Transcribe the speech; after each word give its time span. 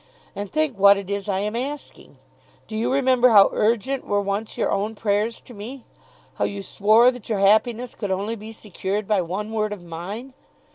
And 0.35 0.51
think 0.51 0.79
what 0.79 0.97
it 0.97 1.11
is 1.11 1.29
I 1.29 1.41
am 1.41 1.55
asking. 1.55 2.17
Do 2.65 2.75
you 2.75 2.91
remember 2.91 3.29
how 3.29 3.51
urgent 3.53 4.03
were 4.03 4.19
once 4.19 4.57
your 4.57 4.71
own 4.71 4.95
prayers 4.95 5.39
to 5.41 5.53
me; 5.53 5.85
how 6.37 6.45
you 6.45 6.63
swore 6.63 7.11
that 7.11 7.29
your 7.29 7.37
happiness 7.37 7.93
could 7.93 8.09
only 8.09 8.35
be 8.35 8.51
secured 8.51 9.07
by 9.07 9.21
one 9.21 9.51
word 9.51 9.71
of 9.71 9.83
mine? 9.83 10.33